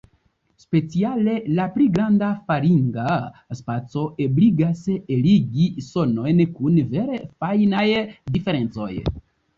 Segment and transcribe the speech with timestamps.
[0.61, 3.05] Speciale la pli granda faringa
[3.59, 7.87] spaco ebligas eligi sonojn kun vere fajnaj
[8.35, 8.93] diferencoj.